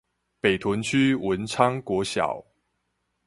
[0.39, 2.43] 北屯區文昌國小